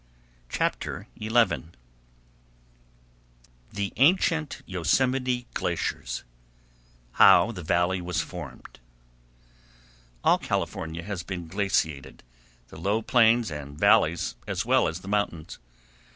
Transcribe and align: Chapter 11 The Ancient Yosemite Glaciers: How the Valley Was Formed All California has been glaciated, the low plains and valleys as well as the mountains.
Chapter 0.49 1.05
11 1.17 1.75
The 3.71 3.93
Ancient 3.97 4.63
Yosemite 4.65 5.45
Glaciers: 5.53 6.23
How 7.11 7.51
the 7.51 7.61
Valley 7.61 8.01
Was 8.01 8.19
Formed 8.19 8.79
All 10.23 10.39
California 10.39 11.03
has 11.03 11.21
been 11.21 11.47
glaciated, 11.47 12.23
the 12.69 12.79
low 12.79 13.03
plains 13.03 13.51
and 13.51 13.77
valleys 13.77 14.33
as 14.47 14.65
well 14.65 14.87
as 14.87 15.01
the 15.01 15.07
mountains. 15.07 15.59